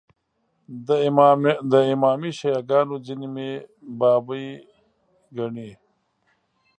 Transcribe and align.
د 1.71 1.73
امامي 1.93 2.31
شیعه 2.39 2.61
ګانو 2.69 2.95
ځینې 3.05 3.27
مې 3.33 3.49
بابي 3.99 4.47
ګڼي. 5.37 5.71